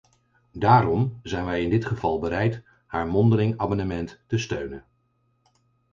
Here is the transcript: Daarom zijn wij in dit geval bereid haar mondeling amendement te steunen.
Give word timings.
Daarom 0.53 1.19
zijn 1.23 1.45
wij 1.45 1.61
in 1.63 1.69
dit 1.69 1.85
geval 1.85 2.19
bereid 2.19 2.63
haar 2.85 3.07
mondeling 3.07 3.57
amendement 3.57 4.19
te 4.27 4.37
steunen. 4.37 4.83